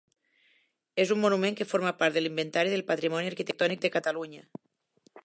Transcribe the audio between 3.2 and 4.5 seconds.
Arquitectònic de Catalunya.